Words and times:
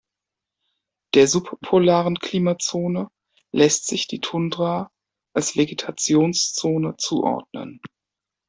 Der 1.13 1.27
subpolaren 1.27 2.17
Klimazone 2.17 3.11
lässt 3.53 3.85
sich 3.85 4.07
die 4.07 4.19
Tundra 4.19 4.89
als 5.35 5.55
Vegetationszone 5.55 6.95
zuordnen. 6.97 7.81